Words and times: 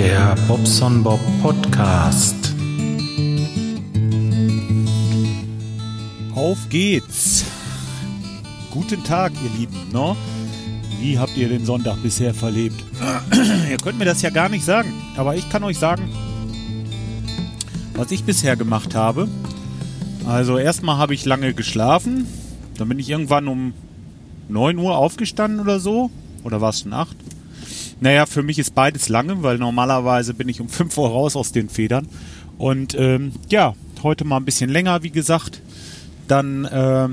Der 0.00 0.34
Bobson 0.48 1.02
Bob 1.02 1.20
Podcast. 1.42 2.54
Auf 6.34 6.56
geht's. 6.70 7.44
Guten 8.70 9.04
Tag, 9.04 9.32
ihr 9.44 9.58
Lieben. 9.58 9.76
No? 9.92 10.16
Wie 11.00 11.18
habt 11.18 11.36
ihr 11.36 11.50
den 11.50 11.66
Sonntag 11.66 12.02
bisher 12.02 12.32
verlebt? 12.32 12.82
ihr 13.70 13.76
könnt 13.76 13.98
mir 13.98 14.06
das 14.06 14.22
ja 14.22 14.30
gar 14.30 14.48
nicht 14.48 14.64
sagen, 14.64 14.90
aber 15.18 15.36
ich 15.36 15.50
kann 15.50 15.64
euch 15.64 15.76
sagen, 15.76 16.08
was 17.92 18.10
ich 18.10 18.24
bisher 18.24 18.56
gemacht 18.56 18.94
habe. 18.94 19.28
Also 20.26 20.56
erstmal 20.56 20.96
habe 20.96 21.12
ich 21.12 21.26
lange 21.26 21.52
geschlafen. 21.52 22.26
Dann 22.78 22.88
bin 22.88 22.98
ich 22.98 23.10
irgendwann 23.10 23.48
um 23.48 23.74
9 24.48 24.78
Uhr 24.78 24.96
aufgestanden 24.96 25.60
oder 25.60 25.78
so. 25.78 26.10
Oder 26.42 26.62
war 26.62 26.70
es 26.70 26.80
schon 26.80 26.94
8? 26.94 27.14
Naja, 28.00 28.24
für 28.26 28.42
mich 28.42 28.58
ist 28.58 28.74
beides 28.74 29.08
lange, 29.08 29.42
weil 29.42 29.58
normalerweise 29.58 30.32
bin 30.34 30.48
ich 30.48 30.60
um 30.60 30.68
5 30.68 30.96
Uhr 30.96 31.10
raus 31.10 31.36
aus 31.36 31.52
den 31.52 31.68
Federn. 31.68 32.08
Und 32.56 32.94
ähm, 32.94 33.32
ja, 33.48 33.74
heute 34.02 34.24
mal 34.24 34.38
ein 34.38 34.44
bisschen 34.44 34.70
länger, 34.70 35.02
wie 35.02 35.10
gesagt. 35.10 35.60
Dann 36.26 36.64
äh, 36.64 37.08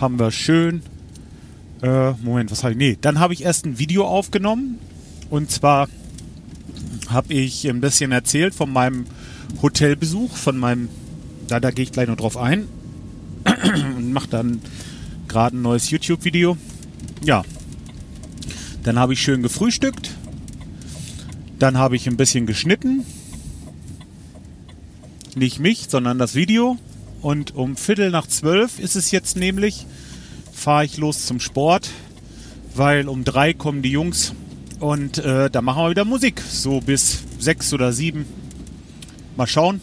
haben 0.00 0.18
wir 0.18 0.30
schön. 0.32 0.82
Äh, 1.82 2.12
Moment, 2.22 2.50
was 2.50 2.64
habe 2.64 2.72
ich? 2.72 2.78
Nee, 2.78 2.98
dann 3.00 3.20
habe 3.20 3.32
ich 3.32 3.44
erst 3.44 3.64
ein 3.64 3.78
Video 3.78 4.06
aufgenommen. 4.06 4.78
Und 5.30 5.50
zwar 5.50 5.88
habe 7.08 7.32
ich 7.32 7.68
ein 7.68 7.80
bisschen 7.80 8.10
erzählt 8.12 8.54
von 8.54 8.72
meinem 8.72 9.06
Hotelbesuch, 9.62 10.36
von 10.36 10.58
meinem. 10.58 10.88
Da, 11.46 11.60
da 11.60 11.70
gehe 11.70 11.84
ich 11.84 11.92
gleich 11.92 12.08
noch 12.08 12.16
drauf 12.16 12.36
ein. 12.36 12.66
und 13.96 14.12
mache 14.12 14.28
dann 14.28 14.60
gerade 15.28 15.56
ein 15.56 15.62
neues 15.62 15.90
YouTube-Video. 15.90 16.56
Ja. 17.22 17.44
Dann 18.82 18.98
habe 18.98 19.12
ich 19.12 19.22
schön 19.22 19.42
gefrühstückt. 19.42 20.10
Dann 21.58 21.76
habe 21.76 21.96
ich 21.96 22.06
ein 22.06 22.16
bisschen 22.16 22.46
geschnitten. 22.46 23.04
Nicht 25.34 25.60
mich, 25.60 25.86
sondern 25.88 26.18
das 26.18 26.34
Video. 26.34 26.78
Und 27.20 27.54
um 27.54 27.76
Viertel 27.76 28.10
nach 28.10 28.26
zwölf 28.26 28.78
ist 28.78 28.96
es 28.96 29.10
jetzt 29.10 29.36
nämlich, 29.36 29.86
fahre 30.52 30.86
ich 30.86 30.96
los 30.96 31.26
zum 31.26 31.38
Sport, 31.38 31.90
weil 32.74 33.08
um 33.08 33.24
drei 33.24 33.52
kommen 33.52 33.82
die 33.82 33.90
Jungs 33.90 34.32
und 34.78 35.18
äh, 35.18 35.50
da 35.50 35.60
machen 35.60 35.82
wir 35.82 35.90
wieder 35.90 36.06
Musik. 36.06 36.40
So 36.40 36.80
bis 36.80 37.22
sechs 37.38 37.72
oder 37.74 37.92
sieben. 37.92 38.24
Mal 39.36 39.46
schauen. 39.46 39.82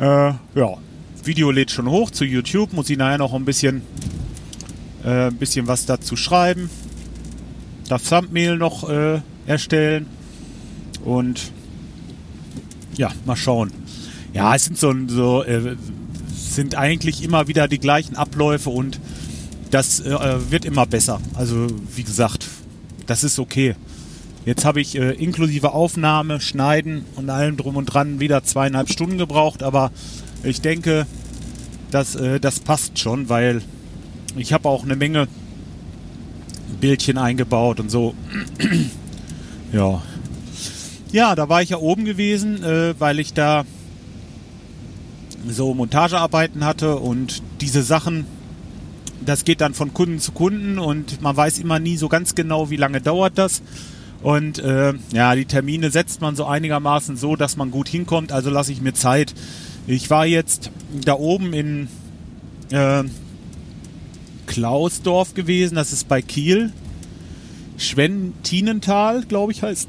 Äh, 0.00 0.32
ja, 0.54 0.76
Video 1.22 1.50
lädt 1.50 1.70
schon 1.70 1.88
hoch 1.88 2.10
zu 2.10 2.24
YouTube. 2.24 2.72
Muss 2.72 2.88
ich 2.88 2.96
nachher 2.96 3.18
noch 3.18 3.34
ein 3.34 3.44
bisschen, 3.44 3.82
äh, 5.04 5.26
ein 5.26 5.36
bisschen 5.36 5.66
was 5.66 5.84
dazu 5.84 6.16
schreiben. 6.16 6.70
Das 7.88 8.04
Thumbnail 8.04 8.56
noch 8.56 8.88
äh, 8.88 9.20
erstellen. 9.46 10.06
Und 11.04 11.52
ja, 12.96 13.10
mal 13.24 13.36
schauen. 13.36 13.72
Ja, 14.32 14.54
es 14.54 14.64
sind 14.64 14.78
so, 14.78 14.94
so 15.06 15.44
äh, 15.44 15.76
sind 16.34 16.76
eigentlich 16.76 17.22
immer 17.22 17.48
wieder 17.48 17.68
die 17.68 17.78
gleichen 17.78 18.16
Abläufe 18.16 18.70
und 18.70 19.00
das 19.70 20.00
äh, 20.00 20.50
wird 20.50 20.64
immer 20.64 20.86
besser. 20.86 21.20
Also 21.34 21.66
wie 21.94 22.04
gesagt, 22.04 22.46
das 23.06 23.24
ist 23.24 23.38
okay. 23.38 23.74
Jetzt 24.44 24.64
habe 24.64 24.80
ich 24.80 24.96
äh, 24.96 25.12
inklusive 25.12 25.72
Aufnahme, 25.72 26.40
Schneiden 26.40 27.04
und 27.16 27.30
allem 27.30 27.56
drum 27.56 27.76
und 27.76 27.86
dran 27.86 28.20
wieder 28.20 28.44
zweieinhalb 28.44 28.90
Stunden 28.90 29.18
gebraucht, 29.18 29.62
aber 29.62 29.90
ich 30.42 30.60
denke, 30.60 31.06
dass, 31.90 32.14
äh, 32.14 32.40
das 32.40 32.60
passt 32.60 32.98
schon, 32.98 33.28
weil 33.28 33.62
ich 34.36 34.52
habe 34.52 34.68
auch 34.68 34.84
eine 34.84 34.96
Menge 34.96 35.28
Bildchen 36.84 37.16
eingebaut 37.16 37.80
und 37.80 37.90
so. 37.90 38.14
ja. 39.72 40.02
Ja, 41.12 41.34
da 41.34 41.48
war 41.48 41.62
ich 41.62 41.70
ja 41.70 41.78
oben 41.78 42.04
gewesen, 42.04 42.62
äh, 42.62 42.94
weil 42.98 43.20
ich 43.20 43.32
da 43.32 43.64
so 45.48 45.72
Montagearbeiten 45.72 46.62
hatte 46.62 46.96
und 46.96 47.42
diese 47.62 47.82
Sachen, 47.82 48.26
das 49.24 49.46
geht 49.46 49.62
dann 49.62 49.72
von 49.72 49.94
Kunden 49.94 50.18
zu 50.18 50.32
Kunden 50.32 50.78
und 50.78 51.22
man 51.22 51.34
weiß 51.34 51.58
immer 51.58 51.78
nie 51.78 51.96
so 51.96 52.10
ganz 52.10 52.34
genau, 52.34 52.68
wie 52.68 52.76
lange 52.76 53.00
dauert 53.00 53.38
das. 53.38 53.62
Und 54.22 54.58
äh, 54.58 54.92
ja, 55.10 55.34
die 55.34 55.46
Termine 55.46 55.90
setzt 55.90 56.20
man 56.20 56.36
so 56.36 56.44
einigermaßen 56.44 57.16
so, 57.16 57.34
dass 57.34 57.56
man 57.56 57.70
gut 57.70 57.88
hinkommt, 57.88 58.30
also 58.30 58.50
lasse 58.50 58.72
ich 58.72 58.82
mir 58.82 58.92
Zeit. 58.92 59.32
Ich 59.86 60.10
war 60.10 60.26
jetzt 60.26 60.70
da 61.02 61.14
oben 61.14 61.54
in 61.54 61.88
äh, 62.72 63.04
Klausdorf 64.54 65.34
gewesen, 65.34 65.74
das 65.74 65.92
ist 65.92 66.06
bei 66.06 66.22
Kiel. 66.22 66.72
Schwentinental, 67.76 69.24
glaube 69.24 69.50
ich, 69.50 69.64
heißt, 69.64 69.88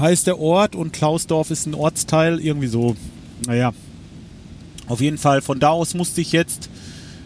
heißt 0.00 0.26
der 0.26 0.38
Ort 0.38 0.74
und 0.74 0.94
Klausdorf 0.94 1.50
ist 1.50 1.66
ein 1.66 1.74
Ortsteil, 1.74 2.40
irgendwie 2.40 2.68
so. 2.68 2.96
Naja, 3.46 3.74
auf 4.88 5.02
jeden 5.02 5.18
Fall, 5.18 5.42
von 5.42 5.60
da 5.60 5.68
aus 5.68 5.92
musste 5.92 6.22
ich 6.22 6.32
jetzt 6.32 6.70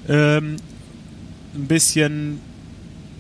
ähm, 0.09 0.57
ein 1.55 1.69
bisschen, 1.69 2.41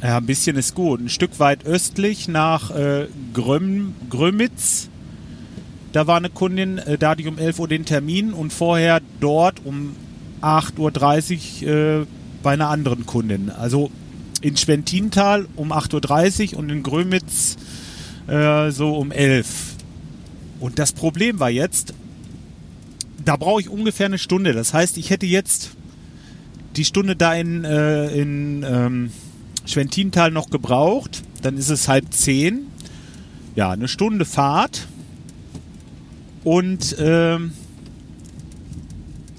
ja, 0.02 0.16
ein 0.16 0.26
bisschen 0.26 0.56
ist 0.56 0.74
gut, 0.74 1.00
ein 1.00 1.08
Stück 1.08 1.38
weit 1.38 1.64
östlich 1.64 2.26
nach 2.26 2.72
äh, 2.72 3.06
Gröm, 3.32 3.94
Grömitz. 4.10 4.88
Da 5.92 6.08
war 6.08 6.16
eine 6.16 6.30
Kundin, 6.30 6.78
äh, 6.78 6.98
da 6.98 7.10
hatte 7.10 7.22
ich 7.22 7.28
um 7.28 7.38
11 7.38 7.60
Uhr 7.60 7.69
den 7.69 7.84
Termin 7.84 8.32
und 8.32 8.52
vorher 8.52 9.00
dort 9.20 9.64
um 9.64 9.94
8.30 10.42 11.62
Uhr 11.62 12.00
äh, 12.02 12.06
bei 12.42 12.52
einer 12.52 12.68
anderen 12.68 13.06
Kundin. 13.06 13.50
Also 13.50 13.90
in 14.40 14.56
Schwentintal 14.56 15.46
um 15.56 15.72
8.30 15.72 16.52
Uhr 16.52 16.58
und 16.60 16.70
in 16.70 16.82
Grömitz 16.82 17.56
äh, 18.26 18.70
so 18.70 18.96
um 18.96 19.12
11 19.12 19.46
Uhr. 19.46 20.66
Und 20.66 20.78
das 20.78 20.92
Problem 20.92 21.40
war 21.40 21.50
jetzt, 21.50 21.94
da 23.24 23.36
brauche 23.36 23.60
ich 23.60 23.68
ungefähr 23.68 24.06
eine 24.06 24.18
Stunde. 24.18 24.52
Das 24.52 24.74
heißt, 24.74 24.98
ich 24.98 25.10
hätte 25.10 25.26
jetzt 25.26 25.70
die 26.76 26.84
Stunde 26.84 27.16
da 27.16 27.34
in, 27.34 27.64
äh, 27.64 28.08
in 28.08 28.62
ähm, 28.62 29.10
Schwentintal 29.64 30.30
noch 30.30 30.50
gebraucht. 30.50 31.22
Dann 31.42 31.56
ist 31.56 31.70
es 31.70 31.88
halb 31.88 32.12
zehn. 32.12 32.66
Ja, 33.56 33.70
eine 33.70 33.88
Stunde 33.88 34.24
Fahrt. 34.24 34.86
Und 36.44 36.96
ähm, 36.98 37.52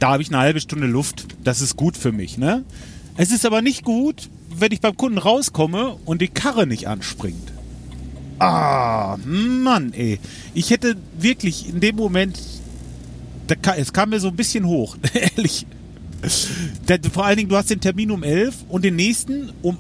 da 0.02 0.14
habe 0.14 0.24
ich 0.24 0.30
eine 0.30 0.40
halbe 0.40 0.60
Stunde 0.60 0.88
Luft. 0.88 1.28
Das 1.44 1.62
ist 1.62 1.78
gut 1.78 1.96
für 1.96 2.12
mich. 2.12 2.38
Ne? 2.38 2.64
Es 3.18 3.32
ist 3.32 3.46
aber 3.46 3.62
nicht 3.62 3.84
gut, 3.84 4.30
wenn 4.50 4.72
ich 4.72 4.82
beim 4.82 4.98
Kunden 4.98 5.20
rauskomme 5.20 5.96
und 6.06 6.22
die 6.22 6.28
Karre 6.28 6.66
nicht 6.66 6.88
anspringt. 6.88 7.52
Ah, 8.40 9.18
Mann, 9.24 9.94
ey. 9.94 10.20
Ich 10.56 10.72
hätte 10.72 10.96
wirklich 11.20 11.70
in 11.70 11.80
dem 11.80 11.96
Moment 11.96 12.40
da, 13.48 13.76
es 13.76 13.94
kam 13.94 14.10
mir 14.10 14.20
so 14.20 14.30
ein 14.30 14.36
bisschen 14.36 14.66
hoch, 14.66 14.98
ehrlich. 15.14 15.66
Da, 16.86 16.96
vor 17.12 17.26
allen 17.26 17.38
Dingen, 17.38 17.50
du 17.50 17.56
hast 17.56 17.70
den 17.70 17.82
Termin 17.82 18.12
um 18.12 18.24
11 18.24 18.56
und 18.70 18.84
den 18.86 18.96
nächsten 18.96 19.52
um, 19.62 19.78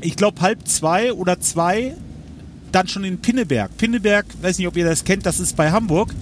ich 0.00 0.16
glaube, 0.16 0.40
halb 0.40 0.66
zwei 0.66 1.12
oder 1.12 1.40
zwei, 1.40 1.94
dann 2.72 2.88
schon 2.88 3.04
in 3.04 3.18
Pinneberg. 3.18 3.76
Pinneberg, 3.76 4.26
weiß 4.42 4.58
nicht, 4.58 4.66
ob 4.68 4.76
ihr 4.76 4.84
das 4.84 5.04
kennt, 5.04 5.26
das 5.26 5.40
ist 5.40 5.56
bei 5.56 5.70
Hamburg. 5.70 6.14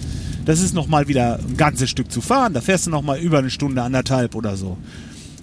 Das 0.45 0.61
ist 0.61 0.73
nochmal 0.73 1.07
wieder 1.07 1.39
ein 1.39 1.57
ganzes 1.57 1.89
Stück 1.89 2.11
zu 2.11 2.21
fahren. 2.21 2.53
Da 2.53 2.61
fährst 2.61 2.87
du 2.87 2.89
nochmal 2.89 3.19
über 3.19 3.39
eine 3.39 3.49
Stunde, 3.49 3.81
anderthalb 3.81 4.35
oder 4.35 4.55
so. 4.57 4.77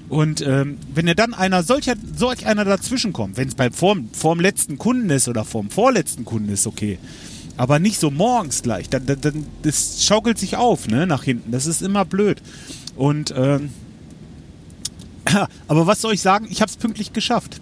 Und 0.08 0.40
ähm, 0.40 0.78
wenn 0.94 1.06
dir 1.06 1.14
dann 1.14 1.34
einer 1.34 1.62
solcher, 1.62 1.94
solch 2.16 2.46
einer 2.46 2.64
dazwischen 2.64 3.12
kommt, 3.12 3.36
wenn 3.36 3.48
es 3.48 3.54
beim 3.54 3.72
vorm, 3.72 4.08
vorm 4.12 4.40
letzten 4.40 4.78
Kunden 4.78 5.10
ist 5.10 5.28
oder 5.28 5.44
vorm 5.44 5.70
vorletzten 5.70 6.24
Kunden 6.24 6.48
ist, 6.48 6.66
okay. 6.66 6.98
Aber 7.56 7.78
nicht 7.78 7.98
so 7.98 8.10
morgens 8.10 8.62
gleich. 8.62 8.88
Dann, 8.88 9.06
dann, 9.06 9.20
dann, 9.20 9.46
das 9.62 10.04
schaukelt 10.04 10.38
sich 10.38 10.56
auf, 10.56 10.88
ne, 10.88 11.06
nach 11.06 11.24
hinten. 11.24 11.50
Das 11.50 11.66
ist 11.66 11.82
immer 11.82 12.04
blöd. 12.04 12.40
Und, 12.94 13.34
ähm, 13.36 13.70
aber 15.68 15.86
was 15.86 16.00
soll 16.00 16.14
ich 16.14 16.20
sagen? 16.20 16.46
Ich 16.50 16.60
habe 16.60 16.70
es 16.70 16.76
pünktlich 16.76 17.12
geschafft. 17.12 17.60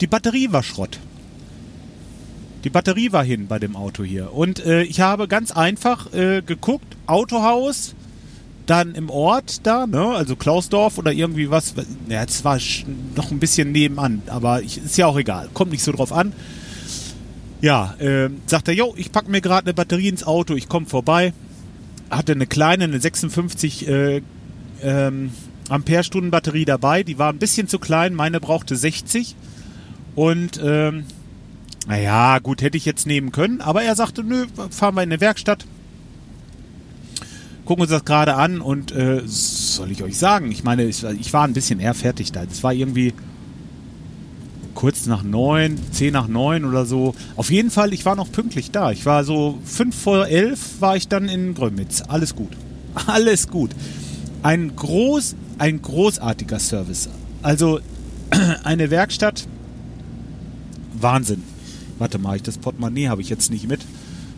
Die 0.00 0.06
Batterie 0.06 0.50
war 0.50 0.62
Schrott. 0.62 0.98
Die 2.64 2.70
Batterie 2.70 3.12
war 3.12 3.22
hin 3.22 3.46
bei 3.46 3.58
dem 3.58 3.76
Auto 3.76 4.02
hier. 4.02 4.32
Und 4.32 4.64
äh, 4.64 4.82
ich 4.82 5.00
habe 5.00 5.28
ganz 5.28 5.52
einfach 5.52 6.12
äh, 6.14 6.40
geguckt, 6.40 6.96
Autohaus, 7.06 7.94
dann 8.64 8.94
im 8.94 9.10
Ort 9.10 9.66
da, 9.66 9.86
ne, 9.86 10.00
also 10.00 10.34
Klausdorf 10.34 10.96
oder 10.96 11.12
irgendwie 11.12 11.50
was. 11.50 11.74
Ja, 12.08 12.24
es 12.24 12.42
war 12.42 12.58
noch 13.14 13.30
ein 13.30 13.38
bisschen 13.38 13.72
nebenan, 13.72 14.22
aber 14.28 14.62
ich, 14.62 14.78
ist 14.78 14.96
ja 14.96 15.06
auch 15.06 15.18
egal. 15.18 15.50
Kommt 15.52 15.72
nicht 15.72 15.82
so 15.82 15.92
drauf 15.92 16.10
an. 16.10 16.32
Ja, 17.60 17.94
äh, 17.98 18.30
sagt 18.46 18.68
er, 18.68 18.74
jo, 18.74 18.94
ich 18.96 19.12
packe 19.12 19.30
mir 19.30 19.42
gerade 19.42 19.66
eine 19.66 19.74
Batterie 19.74 20.08
ins 20.08 20.24
Auto, 20.24 20.54
ich 20.54 20.68
komme 20.68 20.86
vorbei. 20.86 21.34
Hatte 22.10 22.32
eine 22.32 22.46
kleine, 22.46 22.84
eine 22.84 22.98
56 22.98 23.88
äh, 23.88 24.22
ähm, 24.82 25.32
Ampere-Stunden 25.68 26.30
Batterie 26.30 26.64
dabei. 26.64 27.02
Die 27.02 27.18
war 27.18 27.30
ein 27.30 27.38
bisschen 27.38 27.68
zu 27.68 27.78
klein, 27.78 28.14
meine 28.14 28.40
brauchte 28.40 28.76
60. 28.76 29.36
Und 30.14 30.60
ähm, 30.62 31.04
naja, 31.86 32.38
gut, 32.38 32.62
hätte 32.62 32.76
ich 32.76 32.84
jetzt 32.84 33.06
nehmen 33.06 33.32
können. 33.32 33.60
Aber 33.60 33.82
er 33.82 33.94
sagte, 33.94 34.24
nö, 34.24 34.46
fahren 34.70 34.94
wir 34.94 35.02
in 35.02 35.12
eine 35.12 35.20
Werkstatt. 35.20 35.66
Gucken 37.64 37.82
uns 37.82 37.90
das 37.90 38.04
gerade 38.04 38.34
an 38.34 38.60
und 38.60 38.92
äh, 38.92 39.22
soll 39.24 39.90
ich 39.90 40.02
euch 40.02 40.18
sagen, 40.18 40.50
ich 40.50 40.64
meine, 40.64 40.84
ich, 40.84 41.02
ich 41.02 41.32
war 41.32 41.46
ein 41.46 41.54
bisschen 41.54 41.80
eher 41.80 41.94
fertig 41.94 42.30
da. 42.32 42.44
Das 42.44 42.62
war 42.62 42.74
irgendwie 42.74 43.14
kurz 44.74 45.06
nach 45.06 45.22
neun, 45.22 45.78
zehn 45.92 46.12
nach 46.12 46.28
neun 46.28 46.64
oder 46.64 46.84
so. 46.84 47.14
Auf 47.36 47.50
jeden 47.50 47.70
Fall, 47.70 47.94
ich 47.94 48.04
war 48.04 48.16
noch 48.16 48.30
pünktlich 48.30 48.70
da. 48.70 48.90
Ich 48.90 49.06
war 49.06 49.24
so 49.24 49.58
fünf 49.64 49.96
vor 49.96 50.26
elf 50.26 50.80
war 50.80 50.96
ich 50.96 51.08
dann 51.08 51.28
in 51.28 51.54
Grömitz. 51.54 52.02
Alles 52.02 52.34
gut. 52.34 52.50
Alles 53.06 53.48
gut. 53.48 53.70
Ein 54.42 54.76
groß, 54.76 55.36
ein 55.58 55.80
großartiger 55.80 56.58
Service. 56.58 57.08
Also 57.42 57.80
eine 58.64 58.90
Werkstatt. 58.90 59.46
Wahnsinn. 61.00 61.53
Warte 61.98 62.18
mal, 62.18 62.36
ich 62.36 62.42
das 62.42 62.58
Portemonnaie 62.58 63.08
habe 63.08 63.22
ich 63.22 63.28
jetzt 63.28 63.50
nicht 63.50 63.68
mit. 63.68 63.80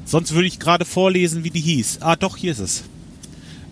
Sonst 0.05 0.33
würde 0.33 0.47
ich 0.47 0.59
gerade 0.59 0.85
vorlesen, 0.85 1.45
wie 1.45 1.51
die 1.51 1.61
hieß. 1.61 1.99
Ah, 2.01 2.17
doch, 2.17 2.37
hier 2.37 2.53
ist 2.53 2.61
es. 2.61 2.85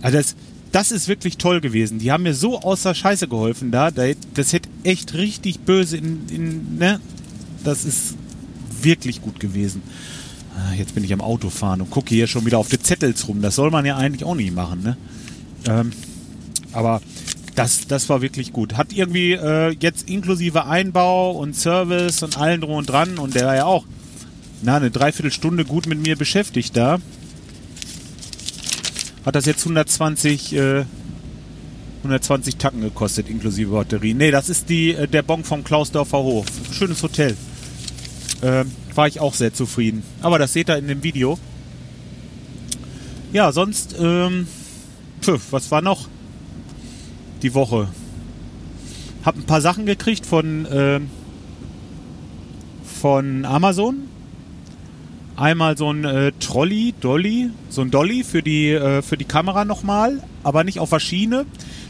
Also 0.02 0.19
das, 0.19 0.34
das 0.72 0.90
ist 0.90 1.06
wirklich 1.06 1.38
toll 1.38 1.60
gewesen. 1.60 1.98
Die 1.98 2.10
haben 2.10 2.25
mir 2.25 2.34
so 2.34 2.60
außer 2.60 2.94
Scheiße 2.94 3.28
geholfen 3.28 3.70
da. 3.70 3.90
Das 3.90 4.52
hätte 4.52 4.69
echt 4.82 5.14
richtig 5.14 5.60
böse 5.60 5.96
in, 5.96 6.28
in 6.28 6.76
ne? 6.78 7.00
Das 7.62 7.84
ist 7.84 8.16
wirklich 8.82 9.22
gut 9.22 9.40
gewesen. 9.40 9.82
Ah, 10.56 10.75
jetzt 10.75 10.94
bin 10.94 11.04
ich 11.04 11.12
am 11.12 11.20
Autofahren 11.20 11.81
und 11.81 11.90
gucke 11.90 12.14
hier 12.14 12.26
schon 12.26 12.44
wieder 12.46 12.58
auf 12.58 12.69
die 12.69 12.78
Zettels 12.78 13.26
rum. 13.28 13.40
Das 13.40 13.54
soll 13.54 13.70
man 13.70 13.86
ja 13.86 13.96
eigentlich 13.96 14.25
auch 14.25 14.34
nicht 14.34 14.54
machen, 14.54 14.82
ne? 14.82 14.96
Ähm, 15.66 15.92
aber 16.72 17.00
das, 17.54 17.86
das 17.86 18.08
war 18.08 18.20
wirklich 18.20 18.52
gut. 18.52 18.76
Hat 18.76 18.92
irgendwie 18.92 19.32
äh, 19.32 19.74
jetzt 19.80 20.08
inklusive 20.08 20.66
Einbau 20.66 21.32
und 21.32 21.54
Service 21.54 22.22
und 22.22 22.38
allen 22.38 22.60
drum 22.60 22.76
und 22.76 22.88
dran 22.88 23.18
und 23.18 23.34
der 23.34 23.46
war 23.46 23.54
ja 23.56 23.64
auch 23.64 23.84
na, 24.62 24.76
eine 24.76 24.90
Dreiviertelstunde 24.90 25.64
gut 25.64 25.86
mit 25.86 26.00
mir 26.00 26.16
beschäftigt 26.16 26.76
da. 26.76 26.98
Hat 29.24 29.34
das 29.34 29.46
jetzt 29.46 29.60
120, 29.60 30.54
äh, 30.54 30.84
120 31.98 32.56
Tacken 32.56 32.80
gekostet, 32.80 33.28
inklusive 33.28 33.70
Batterie. 33.70 34.14
Nee, 34.14 34.30
das 34.30 34.48
ist 34.48 34.68
die, 34.68 34.94
äh, 34.94 35.06
der 35.06 35.22
Bon 35.22 35.44
vom 35.44 35.64
Klausdorfer 35.64 36.18
Hof. 36.18 36.46
Schönes 36.72 37.02
Hotel. 37.02 37.36
Ähm, 38.42 38.70
war 38.94 39.08
ich 39.08 39.20
auch 39.20 39.34
sehr 39.34 39.54
zufrieden. 39.54 40.02
Aber 40.20 40.38
das 40.38 40.52
seht 40.52 40.68
ihr 40.68 40.76
in 40.76 40.88
dem 40.88 41.02
Video. 41.02 41.38
Ja, 43.32 43.52
sonst, 43.52 43.96
ähm, 43.98 44.46
pf, 45.22 45.40
was 45.50 45.70
war 45.70 45.82
noch? 45.82 46.08
Die 47.44 47.55
Woche. 47.55 47.87
Hab 49.25 49.37
ein 49.37 49.44
paar 49.44 49.61
Sachen 49.61 49.87
gekriegt 49.87 50.26
von, 50.26 50.67
äh, 50.67 51.00
von 52.85 53.44
Amazon 53.44 54.08
einmal 55.37 55.76
so 55.76 55.93
ein 55.93 56.05
äh, 56.05 56.32
Trolley, 56.41 56.94
Dolly, 57.00 57.50
so 57.69 57.82
ein 57.82 57.91
Dolly 57.91 58.25
für 58.25 58.43
die, 58.43 58.70
äh, 58.70 59.02
für 59.02 59.17
die 59.17 59.25
Kamera 59.25 59.64
nochmal, 59.64 60.23
aber 60.43 60.64
nicht 60.64 60.81
auf 60.81 60.91
der 60.91 61.00
Schiene. 61.00 61.46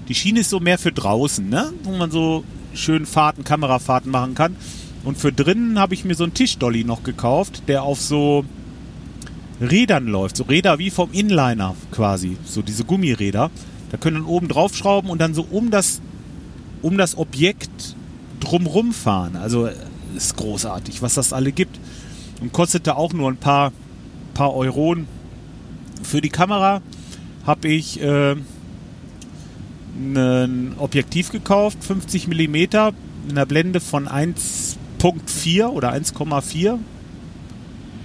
Die 0.08 0.14
Schiene 0.14 0.40
ist 0.40 0.50
so 0.50 0.60
mehr 0.60 0.78
für 0.78 0.92
draußen, 0.92 1.48
ne? 1.48 1.72
wo 1.82 1.92
man 1.92 2.10
so 2.10 2.44
schön 2.74 3.06
Fahrten, 3.06 3.44
Kamerafahrten 3.44 4.10
machen 4.10 4.34
kann. 4.34 4.56
Und 5.04 5.18
für 5.18 5.32
drinnen 5.32 5.78
habe 5.78 5.94
ich 5.94 6.04
mir 6.04 6.14
so 6.14 6.24
einen 6.24 6.34
Tischdolly 6.34 6.84
noch 6.84 7.02
gekauft, 7.02 7.62
der 7.68 7.82
auf 7.82 8.00
so 8.00 8.44
Rädern 9.60 10.06
läuft. 10.06 10.36
So 10.36 10.44
Räder 10.44 10.78
wie 10.78 10.90
vom 10.90 11.12
Inliner 11.12 11.76
quasi. 11.92 12.36
So 12.44 12.62
diese 12.62 12.84
Gummiräder. 12.84 13.50
Da 13.94 13.98
können 13.98 14.16
dann 14.16 14.26
oben 14.26 14.48
draufschrauben 14.48 15.08
und 15.08 15.20
dann 15.20 15.34
so 15.34 15.46
um 15.48 15.70
das, 15.70 16.00
um 16.82 16.98
das 16.98 17.16
Objekt 17.16 17.94
drumrum 18.40 18.92
fahren. 18.92 19.36
Also 19.36 19.68
ist 20.16 20.36
großartig, 20.36 21.00
was 21.00 21.14
das 21.14 21.32
alle 21.32 21.52
gibt 21.52 21.78
und 22.40 22.52
kostete 22.52 22.96
auch 22.96 23.12
nur 23.12 23.30
ein 23.30 23.36
paar, 23.36 23.70
paar 24.34 24.52
Euronen. 24.52 25.06
Für 26.02 26.20
die 26.20 26.28
Kamera 26.28 26.82
habe 27.46 27.68
ich 27.68 28.02
äh, 28.02 28.34
ein 29.96 30.74
Objektiv 30.76 31.30
gekauft, 31.30 31.78
50 31.84 32.26
mm, 32.26 32.54
in 32.56 32.66
einer 33.30 33.46
Blende 33.46 33.78
von 33.78 34.08
1.4 34.08 35.66
oder 35.66 35.92
1,4. 35.92 36.78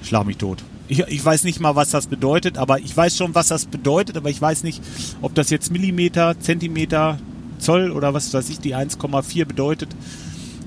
Schlag 0.03 0.27
mich 0.27 0.37
tot. 0.37 0.63
Ich, 0.89 0.99
ich, 0.99 1.23
weiß 1.23 1.43
nicht 1.43 1.59
mal, 1.59 1.75
was 1.75 1.91
das 1.91 2.07
bedeutet, 2.07 2.57
aber 2.57 2.79
ich 2.79 2.97
weiß 2.97 3.15
schon, 3.15 3.35
was 3.35 3.47
das 3.47 3.67
bedeutet, 3.67 4.17
aber 4.17 4.31
ich 4.31 4.41
weiß 4.41 4.63
nicht, 4.63 4.81
ob 5.21 5.35
das 5.35 5.51
jetzt 5.51 5.71
Millimeter, 5.71 6.39
Zentimeter, 6.39 7.19
Zoll 7.59 7.91
oder 7.91 8.15
was 8.15 8.33
weiß 8.33 8.49
ich, 8.49 8.59
die 8.59 8.75
1,4 8.75 9.45
bedeutet. 9.45 9.89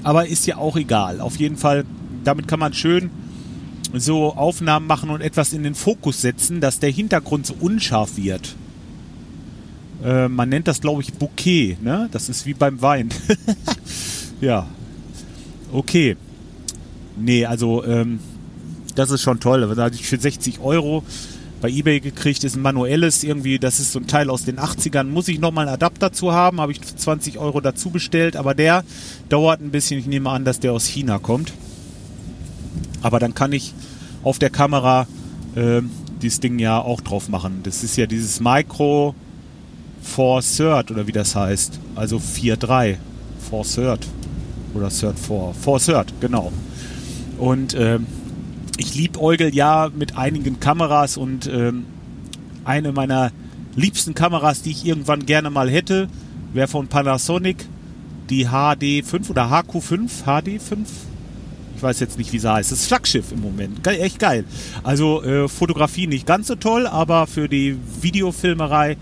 Aber 0.05 0.29
ist 0.29 0.47
ja 0.47 0.59
auch 0.59 0.77
egal. 0.77 1.21
Auf 1.21 1.37
jeden 1.37 1.57
Fall, 1.57 1.85
damit 2.23 2.47
kann 2.47 2.61
man 2.61 2.73
schön 2.73 3.11
so 3.93 4.33
Aufnahmen 4.35 4.87
machen 4.87 5.11
und 5.11 5.21
etwas 5.21 5.53
in 5.53 5.65
den 5.65 5.75
Fokus 5.75 6.23
setzen, 6.23 6.61
dass 6.61 6.79
der 6.79 6.91
Hintergrund 6.91 7.47
so 7.47 7.55
unscharf 7.61 8.17
wird. 8.17 8.55
Äh, 10.05 10.29
man 10.29 10.49
nennt 10.49 10.69
das, 10.69 10.81
glaube 10.81 11.03
ich, 11.03 11.13
Bouquet. 11.15 11.79
Ne? 11.83 12.09
Das 12.13 12.29
ist 12.29 12.47
wie 12.47 12.55
beim 12.55 12.81
Wein. 12.81 13.11
ja. 14.41 14.67
Okay. 15.73 16.17
Nee, 17.17 17.45
also 17.45 17.85
ähm, 17.85 18.21
das 18.95 19.11
ist 19.11 19.23
schon 19.23 19.41
toll. 19.41 19.73
Da 19.75 19.85
hatte 19.85 19.97
ich 19.97 20.07
für 20.07 20.19
60 20.19 20.61
Euro 20.61 21.03
bei 21.61 21.71
eBay 21.71 22.01
gekriegt, 22.01 22.43
ist 22.43 22.57
ein 22.57 22.63
manuelles 22.63 23.23
irgendwie, 23.23 23.59
das 23.59 23.79
ist 23.79 23.93
so 23.93 24.01
ein 24.01 24.09
Teil 24.09 24.31
aus 24.31 24.45
den 24.45 24.59
80ern, 24.59 25.05
muss 25.05 25.29
ich 25.29 25.39
nochmal 25.39 25.69
einen 25.69 25.75
Adapter 25.75 26.13
zu 26.13 26.33
haben, 26.33 26.61
habe 26.61 26.73
ich 26.73 26.81
20 26.83 27.39
Euro 27.39 27.61
dazu 27.61 27.91
bestellt, 27.91 28.35
aber 28.35 28.55
der 28.55 28.85
dauert 29.29 29.61
ein 29.61 29.71
bisschen, 29.71 30.01
ich 30.01 30.07
nehme 30.07 30.29
an, 30.29 30.45
dass 30.45 30.59
der 30.59 30.73
aus 30.73 30.87
China 30.87 31.21
kommt. 31.21 31.53
Aber 33.01 33.21
dann 33.21 33.35
kann 33.35 33.53
ich 33.53 33.75
auf 34.25 34.41
der 34.41 34.51
Kamera 34.51 35.07
äh, 35.55 35.83
dieses 36.21 36.41
Ding 36.41 36.59
ja 36.59 36.81
auch 36.81 37.01
drauf 37.01 37.29
machen. 37.29 37.61
Das 37.63 37.85
ist 37.85 37.97
ja 37.97 38.07
dieses 38.07 38.41
Micro 38.41 39.15
Four 40.03 40.43
Third 40.43 40.91
oder 40.91 41.07
wie 41.07 41.13
das 41.13 41.35
heißt. 41.37 41.79
Also 41.95 42.17
4.3. 42.19 42.97
Four 43.49 43.65
Third. 43.65 44.07
Oder 44.75 44.89
Third 44.89 45.19
4. 45.19 45.55
Four 45.61 45.79
Third, 45.81 46.13
genau. 46.21 46.53
Und 47.39 47.75
äh, 47.75 47.99
ich 48.77 48.95
liebäugel 48.95 49.55
ja 49.55 49.91
mit 49.95 50.17
einigen 50.17 50.61
Kameras 50.61 51.17
und 51.17 51.47
äh, 51.47 51.73
eine 52.65 52.93
meiner 52.93 53.33
liebsten 53.77 54.15
Kameras, 54.15 54.63
die 54.63 54.71
ich 54.71 54.87
irgendwann 54.87 55.27
gerne 55.27 55.51
mal 55.51 55.71
hätte, 55.71 56.09
wäre 56.53 56.69
von 56.69 56.89
Panasonic 56.89 57.67
die 58.31 58.49
HD5 58.49 59.31
oder 59.31 59.51
HQ5, 59.51 60.25
HD5, 60.25 60.77
ich 61.77 61.83
weiß 61.83 62.01
jetzt 62.01 62.17
nicht, 62.17 62.33
wie 62.33 62.39
sie 62.39 62.51
heißt. 62.51 62.71
Das 62.71 62.87
Flaggschiff 62.87 63.33
im 63.33 63.41
Moment. 63.41 63.83
Ge 63.83 63.99
echt 63.99 64.19
geil. 64.19 64.45
Also 64.85 65.23
äh, 65.23 65.49
Fotografie 65.49 66.07
nicht 66.07 66.27
ganz 66.27 66.47
so 66.47 66.55
toll, 66.55 66.87
aber 66.87 67.27
für 67.27 67.49
die 67.49 67.77
Videofilmerei 68.01 68.97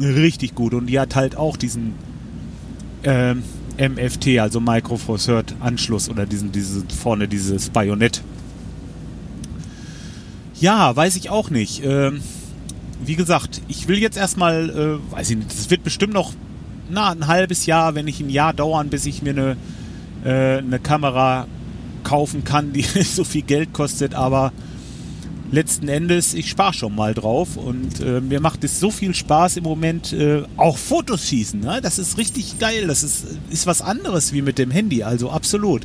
richtig 0.00 0.54
gut. 0.54 0.72
Und 0.72 0.86
die 0.86 0.98
hat 0.98 1.14
halt 1.14 1.36
auch 1.36 1.56
diesen 1.56 1.94
äh, 3.02 3.34
MFT, 3.34 4.38
also 4.38 4.60
Micro 4.60 4.96
Four 4.96 5.18
Third 5.18 5.54
Anschluss 5.60 6.08
oder 6.08 6.26
diesen, 6.26 6.52
diese, 6.52 6.82
vorne 6.88 7.28
dieses 7.28 7.68
Bajonett. 7.68 8.22
Ja, 10.60 10.94
weiß 10.94 11.16
ich 11.16 11.30
auch 11.30 11.48
nicht. 11.50 11.82
Ähm, 11.84 12.20
wie 13.02 13.16
gesagt, 13.16 13.62
ich 13.68 13.88
will 13.88 13.98
jetzt 13.98 14.18
erstmal, 14.18 14.70
äh, 14.70 15.12
weiß 15.12 15.30
ich 15.30 15.36
nicht, 15.38 15.50
es 15.50 15.70
wird 15.70 15.82
bestimmt 15.82 16.12
noch 16.12 16.34
na, 16.90 17.10
ein 17.10 17.26
halbes 17.26 17.66
Jahr, 17.66 17.94
wenn 17.94 18.04
nicht 18.04 18.20
ein 18.20 18.28
Jahr 18.28 18.52
dauern, 18.52 18.88
bis 18.88 19.06
ich 19.06 19.22
mir 19.22 19.30
eine, 19.30 19.56
äh, 20.24 20.58
eine 20.58 20.78
Kamera 20.78 21.46
kaufen 22.04 22.44
kann, 22.44 22.72
die 22.72 22.82
so 23.04 23.24
viel 23.24 23.42
Geld 23.42 23.72
kostet, 23.72 24.14
aber 24.14 24.52
letzten 25.50 25.88
Endes, 25.88 26.34
ich 26.34 26.50
spare 26.50 26.74
schon 26.74 26.94
mal 26.94 27.14
drauf 27.14 27.56
und 27.56 28.00
äh, 28.00 28.20
mir 28.20 28.40
macht 28.40 28.62
es 28.62 28.80
so 28.80 28.90
viel 28.90 29.14
Spaß 29.14 29.56
im 29.56 29.64
Moment, 29.64 30.12
äh, 30.12 30.42
auch 30.58 30.76
Fotos 30.76 31.26
schießen. 31.26 31.60
Ne? 31.60 31.80
Das 31.82 31.98
ist 31.98 32.18
richtig 32.18 32.58
geil. 32.58 32.86
Das 32.86 33.02
ist, 33.02 33.24
ist 33.50 33.66
was 33.66 33.80
anderes 33.82 34.32
wie 34.32 34.42
mit 34.42 34.58
dem 34.58 34.70
Handy, 34.70 35.02
also 35.02 35.30
absolut. 35.30 35.82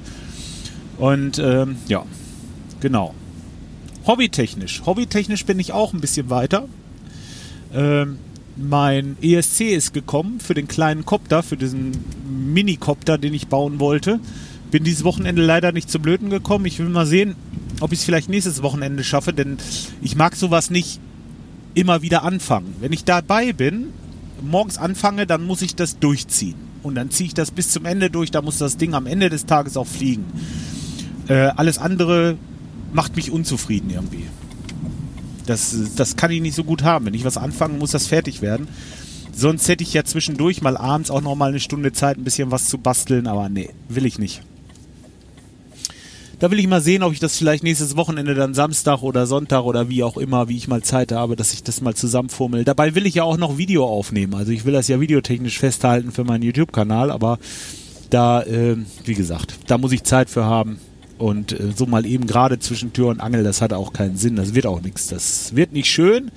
Und 0.98 1.40
ähm, 1.40 1.78
ja, 1.88 2.06
genau. 2.80 3.14
Hobbytechnisch. 4.08 4.84
Hobbytechnisch 4.86 5.46
bin 5.46 5.60
ich 5.60 5.74
auch 5.74 5.94
ein 5.94 6.02
bisschen 6.02 6.30
weiter. 6.30 6.68
Ähm, 7.74 8.20
mein 8.56 9.18
ESC 9.22 9.62
ist 9.62 9.94
gekommen 9.94 10.40
für 10.40 10.54
den 10.54 10.68
kleinen 10.68 11.06
Copter, 11.06 11.44
für 11.44 11.58
diesen 11.58 11.92
Minicopter, 12.54 13.18
den 13.18 13.34
ich 13.34 13.48
bauen 13.48 13.80
wollte. 13.80 14.20
Bin 14.72 14.84
dieses 14.84 15.04
Wochenende 15.04 15.44
leider 15.44 15.72
nicht 15.72 15.90
zum 15.90 16.02
Blöden 16.02 16.30
gekommen. 16.30 16.66
Ich 16.66 16.80
will 16.80 16.88
mal 16.88 17.06
sehen, 17.06 17.36
ob 17.80 17.92
ich 17.92 18.00
es 18.00 18.06
vielleicht 18.06 18.30
nächstes 18.30 18.64
Wochenende 18.64 19.04
schaffe, 19.04 19.34
denn 19.34 19.58
ich 20.02 20.16
mag 20.16 20.36
sowas 20.36 20.70
nicht 20.70 21.00
immer 21.74 22.02
wieder 22.02 22.24
anfangen. 22.24 22.76
Wenn 22.80 22.94
ich 22.94 23.04
dabei 23.04 23.52
bin, 23.54 23.88
morgens 24.42 24.78
anfange, 24.78 25.28
dann 25.28 25.44
muss 25.44 25.62
ich 25.62 25.76
das 25.76 26.00
durchziehen. 26.00 26.56
Und 26.84 26.96
dann 26.96 27.10
ziehe 27.10 27.28
ich 27.28 27.34
das 27.34 27.52
bis 27.52 27.72
zum 27.72 27.86
Ende 27.86 28.10
durch, 28.10 28.32
da 28.32 28.42
muss 28.42 28.60
das 28.60 28.78
Ding 28.78 28.94
am 28.94 29.08
Ende 29.08 29.30
des 29.30 29.46
Tages 29.46 29.76
auch 29.76 29.88
fliegen. 29.88 30.26
Äh, 31.28 31.50
alles 31.56 31.78
andere 31.78 32.38
macht 32.96 33.16
mich 33.16 33.30
unzufrieden 33.30 33.92
irgendwie. 33.92 34.26
Das, 35.46 35.76
das 35.96 36.16
kann 36.16 36.32
ich 36.32 36.42
nicht 36.42 36.56
so 36.56 36.64
gut 36.64 36.82
haben. 36.82 37.06
Wenn 37.06 37.14
ich 37.14 37.26
was 37.26 37.38
anfange, 37.38 37.78
muss 37.78 37.92
das 37.92 38.08
fertig 38.08 38.42
werden. 38.42 38.68
Sonst 39.32 39.68
hätte 39.68 39.84
ich 39.84 39.94
ja 39.94 40.04
zwischendurch 40.06 40.62
mal 40.62 40.78
abends 40.78 41.12
auch 41.12 41.22
noch 41.22 41.36
mal 41.36 41.50
eine 41.50 41.60
Stunde 41.60 41.92
Zeit, 41.92 42.18
ein 42.18 42.24
bisschen 42.24 42.52
was 42.52 42.68
zu 42.68 42.78
basteln, 42.78 43.28
aber 43.28 43.50
nee, 43.50 43.70
will 43.90 44.06
ich 44.06 44.18
nicht. 44.18 44.42
Da 46.40 46.52
will 46.52 46.60
ich 46.60 46.68
mal 46.68 46.82
sehen, 46.82 47.04
ob 47.04 47.14
ich 47.14 47.20
das 47.20 47.38
vielleicht 47.38 47.64
nächstes 47.64 47.96
Wochenende 47.96 48.34
dann 48.34 48.54
Samstag 48.54 49.04
oder 49.04 49.28
Sonntag 49.28 49.64
oder 49.64 49.90
wie 49.90 50.04
auch 50.04 50.18
immer, 50.18 50.48
wie 50.50 50.58
ich 50.58 50.68
mal 50.68 50.82
Zeit 50.82 51.12
habe, 51.12 51.36
dass 51.36 51.54
ich 51.54 51.64
das 51.64 51.82
mal 51.82 51.96
zusammenfummel. 51.96 52.64
Dabei 52.64 52.96
will 52.96 53.06
ich 53.06 53.16
ja 53.16 53.24
auch 53.24 53.38
noch 53.38 53.58
Video 53.58 53.86
aufnehmen. 53.86 54.34
Also 54.36 54.52
ich 54.52 54.66
will 54.66 54.74
das 54.74 54.88
ja 54.88 55.00
videotechnisch 55.00 55.60
festhalten 55.60 56.12
für 56.12 56.24
meinen 56.24 56.44
YouTube-Kanal, 56.44 57.12
aber 57.12 57.40
Da, 58.10 58.44
äh, 58.44 58.78
wie 59.04 59.16
gesagt, 59.16 59.56
da 59.68 59.78
muss 59.78 59.92
ich 59.92 60.04
Zeit 60.04 60.30
für 60.30 60.46
haben. 60.46 60.78
Und 61.18 61.54
äh, 61.54 61.72
so 61.76 61.86
mal 61.86 62.06
eben 62.06 62.28
gerade 62.28 62.60
zwischen 62.60 62.92
Tür 62.92 63.08
und 63.08 63.22
Angel, 63.22 63.44
das 63.44 63.62
hat 63.62 63.72
auch 63.72 63.94
keinen 63.94 64.18
Sinn. 64.18 64.36
Das 64.36 64.54
wird 64.54 64.66
auch 64.66 64.82
nichts. 64.82 65.08
Das 65.08 65.56
wird 65.56 65.72
nicht 65.72 65.90
schön, 65.90 66.32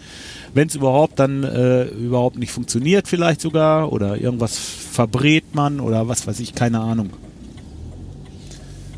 wenn 0.54 0.68
es 0.68 0.75
überhaupt 0.75 1.18
dann 1.18 1.42
äh, 1.42 1.85
überhaupt 1.87 2.38
nicht 2.38 2.52
funktioniert, 2.52 3.08
vielleicht 3.08 3.40
sogar. 3.40 3.92
Oder 3.92 4.16
irgendwas 4.18 4.58
verbrät 4.58 5.54
man 5.54 5.80
oder 5.80 6.08
was 6.08 6.26
weiß 6.26 6.38
ich, 6.40 6.54
keine 6.54 6.80
Ahnung. 6.80 7.11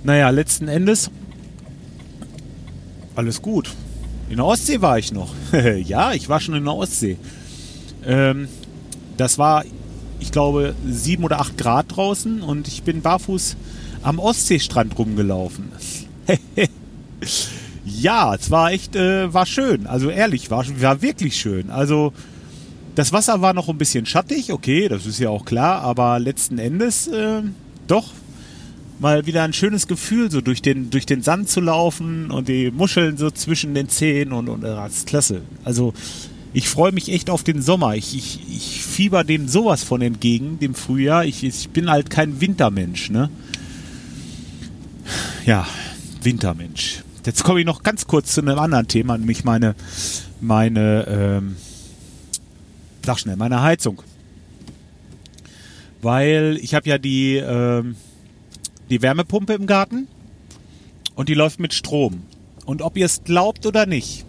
Naja, 0.02 0.30
letzten 0.30 0.68
Endes 0.68 1.10
alles 3.14 3.42
gut. 3.42 3.70
In 4.28 4.36
der 4.36 4.46
Ostsee 4.46 4.80
war 4.80 4.98
ich 4.98 5.12
noch. 5.12 5.34
ja, 5.84 6.12
ich 6.12 6.28
war 6.28 6.40
schon 6.40 6.54
in 6.54 6.64
der 6.64 6.74
Ostsee. 6.74 7.16
Ähm, 8.06 8.48
das 9.16 9.38
war, 9.38 9.64
ich 10.20 10.32
glaube, 10.32 10.74
sieben 10.86 11.24
oder 11.24 11.40
acht 11.40 11.58
Grad 11.58 11.94
draußen 11.94 12.40
und 12.40 12.68
ich 12.68 12.82
bin 12.82 13.02
barfuß 13.02 13.56
am 14.02 14.18
Ostseestrand 14.18 14.98
rumgelaufen. 14.98 15.70
ja, 17.84 18.34
es 18.34 18.50
war 18.50 18.72
echt, 18.72 18.96
äh, 18.96 19.32
war 19.32 19.46
schön. 19.46 19.86
Also 19.86 20.10
ehrlich, 20.10 20.50
war, 20.50 20.64
war 20.80 21.02
wirklich 21.02 21.36
schön. 21.36 21.70
Also 21.70 22.12
das 22.94 23.12
Wasser 23.12 23.40
war 23.40 23.54
noch 23.54 23.68
ein 23.68 23.78
bisschen 23.78 24.06
schattig, 24.06 24.52
okay, 24.52 24.88
das 24.88 25.06
ist 25.06 25.18
ja 25.18 25.30
auch 25.30 25.44
klar, 25.44 25.82
aber 25.82 26.18
letzten 26.18 26.58
Endes 26.58 27.06
äh, 27.06 27.42
doch 27.86 28.08
mal 28.98 29.26
wieder 29.26 29.42
ein 29.42 29.52
schönes 29.52 29.86
Gefühl, 29.86 30.30
so 30.30 30.40
durch 30.40 30.60
den, 30.60 30.90
durch 30.90 31.06
den 31.06 31.22
Sand 31.22 31.48
zu 31.48 31.60
laufen 31.60 32.30
und 32.30 32.48
die 32.48 32.70
Muscheln 32.70 33.16
so 33.16 33.30
zwischen 33.30 33.74
den 33.74 33.88
Zehen 33.88 34.32
und, 34.32 34.48
und 34.48 34.62
das 34.62 34.98
ist 34.98 35.06
klasse. 35.06 35.42
Also 35.64 35.94
ich 36.52 36.68
freue 36.68 36.92
mich 36.92 37.10
echt 37.10 37.30
auf 37.30 37.42
den 37.42 37.62
Sommer. 37.62 37.94
Ich, 37.94 38.14
ich, 38.14 38.40
ich 38.50 38.82
fieber 38.84 39.24
dem 39.24 39.48
sowas 39.48 39.84
von 39.84 40.02
entgegen, 40.02 40.58
dem 40.58 40.74
Frühjahr. 40.74 41.24
Ich, 41.24 41.44
ich 41.44 41.70
bin 41.70 41.90
halt 41.90 42.10
kein 42.10 42.40
Wintermensch, 42.40 43.10
ne? 43.10 43.30
Ja, 45.46 45.66
Wintermensch. 46.22 47.02
Jetzt 47.24 47.44
komme 47.44 47.60
ich 47.60 47.66
noch 47.66 47.82
ganz 47.82 48.06
kurz 48.06 48.34
zu 48.34 48.42
einem 48.42 48.58
anderen 48.58 48.88
Thema, 48.88 49.16
nämlich 49.16 49.44
meine, 49.44 49.74
meine, 50.40 51.06
ähm, 51.08 51.56
sag 53.04 53.18
schnell, 53.18 53.36
meine 53.36 53.62
Heizung. 53.62 54.02
Weil 56.02 56.58
ich 56.60 56.74
habe 56.74 56.88
ja 56.88 56.98
die, 56.98 57.36
ähm, 57.36 57.96
die 58.90 59.02
Wärmepumpe 59.02 59.54
im 59.54 59.66
Garten 59.66 60.08
und 61.14 61.28
die 61.28 61.34
läuft 61.34 61.60
mit 61.60 61.74
Strom. 61.74 62.22
Und 62.66 62.82
ob 62.82 62.96
ihr 62.96 63.06
es 63.06 63.24
glaubt 63.24 63.66
oder 63.66 63.86
nicht, 63.86 64.24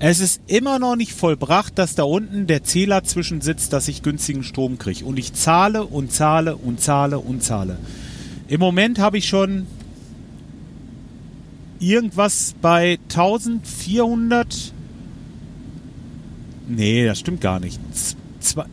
es 0.00 0.20
ist 0.20 0.40
immer 0.46 0.78
noch 0.78 0.94
nicht 0.94 1.12
vollbracht, 1.12 1.76
dass 1.76 1.96
da 1.96 2.04
unten 2.04 2.46
der 2.46 2.62
Zähler 2.62 3.02
zwischen 3.02 3.40
sitzt, 3.40 3.72
dass 3.72 3.88
ich 3.88 4.02
günstigen 4.02 4.44
Strom 4.44 4.78
kriege. 4.78 5.04
Und 5.04 5.18
ich 5.18 5.32
zahle 5.32 5.84
und 5.84 6.12
zahle 6.12 6.56
und 6.56 6.80
zahle 6.80 7.18
und 7.18 7.42
zahle. 7.42 7.78
Im 8.46 8.60
Moment 8.60 9.00
habe 9.00 9.18
ich 9.18 9.28
schon 9.28 9.66
irgendwas 11.80 12.54
bei 12.60 12.98
1400. 13.08 14.72
Nee, 16.68 17.06
das 17.06 17.18
stimmt 17.18 17.40
gar 17.40 17.60
nicht. 17.60 17.80
Zwei, 18.40 18.66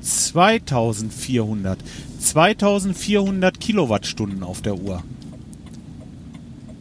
2400. 0.00 1.78
2400 2.20 3.60
Kilowattstunden 3.60 4.42
auf 4.42 4.62
der 4.62 4.78
Uhr. 4.78 5.02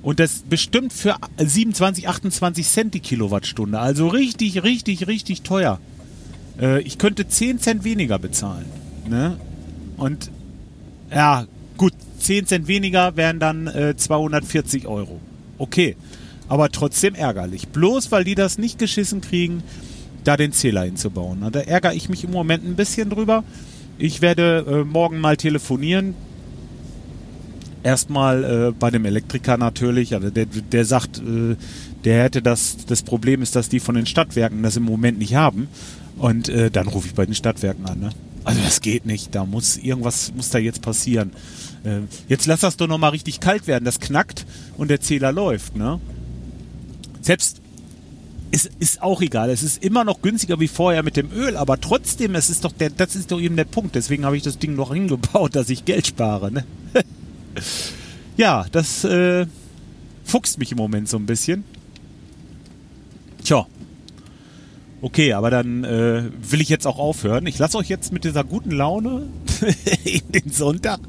Und 0.04 0.20
das 0.20 0.44
bestimmt 0.50 0.94
für 0.94 1.18
27, 1.38 2.08
28 2.08 2.68
Cent 2.68 2.94
die 2.94 3.02
Kilowattstunde. 3.02 3.78
Also 3.78 4.08
richtig, 4.08 4.64
richtig, 4.64 5.08
richtig 5.08 5.42
teuer. 5.42 5.80
Äh, 6.62 6.82
ich 6.84 6.98
könnte 6.98 7.28
10 7.28 7.60
Cent 7.60 7.84
weniger 7.84 8.18
bezahlen. 8.18 8.66
Ne? 9.10 9.38
Und 9.98 10.32
ja, 11.12 11.46
gut, 11.78 11.94
10 12.20 12.48
Cent 12.48 12.68
weniger 12.68 13.18
wären 13.18 13.40
dann 13.40 13.68
äh, 13.68 13.96
240 13.98 14.88
Euro. 14.88 15.20
Okay. 15.58 15.96
Aber 16.48 16.70
trotzdem 16.70 17.16
ärgerlich. 17.16 17.68
Bloß 17.68 18.12
weil 18.12 18.24
die 18.24 18.36
das 18.36 18.58
nicht 18.58 18.80
geschissen 18.80 19.22
kriegen, 19.22 19.64
da 20.24 20.38
den 20.38 20.52
Zähler 20.52 20.84
hinzubauen. 20.84 21.46
Da 21.52 21.60
ärgere 21.60 21.94
ich 21.94 22.10
mich 22.10 22.24
im 22.24 22.32
Moment 22.32 22.66
ein 22.66 22.76
bisschen 22.76 23.10
drüber. 23.10 23.44
Ich 23.98 24.22
werde 24.22 24.66
äh, 24.68 24.84
morgen 24.84 25.20
mal 25.20 25.38
telefonieren. 25.38 26.16
Erstmal 27.84 28.44
äh, 28.44 28.72
bei 28.78 28.92
dem 28.92 29.06
Elektriker 29.06 29.58
natürlich. 29.58 30.14
Also 30.14 30.30
der, 30.30 30.46
der 30.46 30.86
sagt, 30.86 31.20
äh, 31.20 31.56
der 32.04 32.24
hätte 32.24 32.42
das. 32.42 32.78
Das 32.86 33.04
Problem 33.04 33.42
ist, 33.42 33.56
dass 33.56 33.70
die 33.70 33.80
von 33.80 33.96
den 33.96 34.06
Stadtwerken 34.06 34.64
das 34.64 34.78
im 34.78 34.84
Moment 34.84 35.18
nicht 35.20 35.36
haben. 35.36 35.68
Und 36.18 36.50
äh, 36.50 36.72
dann 36.72 36.88
rufe 36.88 37.08
ich 37.08 37.14
bei 37.14 37.26
den 37.26 37.36
Stadtwerken 37.36 37.86
an. 37.86 38.00
Ne? 38.00 38.10
Also 38.48 38.62
das 38.62 38.80
geht 38.80 39.06
nicht. 39.06 39.36
Da 39.36 39.46
muss 39.46 39.76
irgendwas 39.76 40.32
muss 40.34 40.50
da 40.50 40.58
jetzt 40.58 40.82
passieren. 40.82 41.34
Äh, 41.84 42.00
jetzt 42.30 42.46
lass 42.46 42.62
das 42.62 42.78
doch 42.78 42.88
noch 42.88 42.98
mal 42.98 43.10
richtig 43.10 43.42
kalt 43.42 43.68
werden. 43.68 43.84
Das 43.84 44.00
knackt 44.00 44.46
und 44.78 44.90
der 44.90 45.02
Zähler 45.02 45.34
läuft. 45.34 45.76
Ne? 45.76 46.00
Selbst 47.22 47.60
ist, 48.52 48.72
ist 48.80 49.02
auch 49.02 49.22
egal. 49.22 49.50
Es 49.50 49.64
ist 49.64 49.84
immer 49.84 50.06
noch 50.06 50.22
günstiger 50.22 50.62
wie 50.62 50.70
vorher 50.70 51.04
mit 51.04 51.18
dem 51.18 51.30
Öl, 51.34 51.58
aber 51.58 51.82
trotzdem, 51.82 52.36
es 52.36 52.50
ist 52.50 52.64
doch 52.64 52.72
der, 52.72 52.90
das 52.90 53.18
ist 53.18 53.34
doch 53.34 53.42
eben 53.42 53.58
der 53.58 53.66
Punkt. 53.66 53.96
Deswegen 53.96 54.24
habe 54.24 54.38
ich 54.38 54.44
das 54.44 54.58
Ding 54.60 54.76
noch 54.76 54.94
hingebaut, 54.94 55.54
dass 55.58 55.70
ich 55.70 55.84
Geld 55.84 56.08
spare. 56.08 56.50
Ne? 56.50 56.64
ja, 58.38 58.66
das 58.72 59.04
äh, 59.04 59.46
fuchst 60.24 60.58
mich 60.58 60.72
im 60.72 60.78
Moment 60.78 61.10
so 61.10 61.18
ein 61.18 61.26
bisschen. 61.26 61.66
Tja. 63.44 63.68
Okay, 65.02 65.34
aber 65.34 65.52
dann 65.52 65.84
äh, 65.84 66.24
will 66.42 66.62
ich 66.62 66.70
jetzt 66.70 66.88
auch 66.88 66.98
aufhören. 66.98 67.46
Ich 67.46 67.60
lasse 67.60 67.78
euch 67.78 67.88
jetzt 67.88 68.12
mit 68.12 68.24
dieser 68.24 68.44
guten 68.44 68.72
Laune 68.72 69.28
in 70.04 70.32
den 70.32 70.52
Sonntag. 70.52 71.00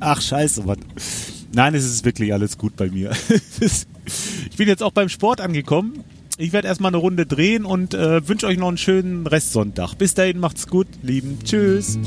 Ach, 0.00 0.20
scheiße, 0.20 0.66
was. 0.66 0.78
Nein, 1.52 1.74
es 1.74 1.84
ist 1.84 2.04
wirklich 2.04 2.32
alles 2.32 2.58
gut 2.58 2.74
bei 2.76 2.88
mir. 2.88 3.12
ich 3.60 4.56
bin 4.56 4.66
jetzt 4.66 4.82
auch 4.82 4.92
beim 4.92 5.08
Sport 5.08 5.40
angekommen 5.40 6.04
ich 6.36 6.52
werde 6.52 6.68
erstmal 6.68 6.90
eine 6.90 6.96
Runde 6.96 7.26
drehen 7.26 7.64
und 7.64 7.94
äh, 7.94 8.26
wünsche 8.28 8.46
euch 8.46 8.58
noch 8.58 8.68
einen 8.68 8.78
schönen 8.78 9.26
Restsonntag. 9.26 9.94
Bis 9.94 10.14
dahin, 10.14 10.38
macht's 10.38 10.66
gut, 10.66 10.88
lieben. 11.02 11.38
Tschüss. 11.44 11.98